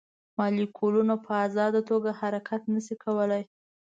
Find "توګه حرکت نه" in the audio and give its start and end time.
1.89-2.79